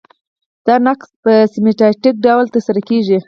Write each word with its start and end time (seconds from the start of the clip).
دا 0.65 0.75
نقض 0.87 1.09
په 1.23 1.31
سیستماتیک 1.53 2.15
ډول 2.25 2.45
ترسره 2.53 2.81
کیږي. 2.89 3.17